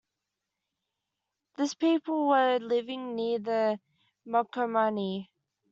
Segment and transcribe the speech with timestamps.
[1.57, 3.79] This people were living near the
[4.25, 5.29] Marcomanni.